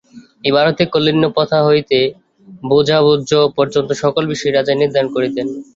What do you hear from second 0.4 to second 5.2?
এ ভারতে কৌলীন্যপ্রথা হইতে ভোজ্যাভোজ্য পর্যন্ত সকল বিষয় রাজাই নির্ধারণ